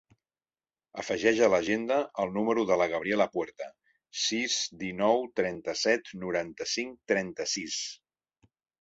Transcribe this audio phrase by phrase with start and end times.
[1.03, 3.69] Afegeix a l'agenda el número de la Gabriela Puerta:
[4.25, 7.83] sis, dinou, trenta-set, noranta-cinc, trenta-sis.